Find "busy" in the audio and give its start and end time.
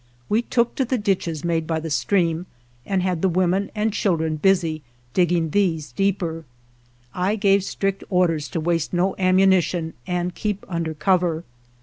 4.37-4.81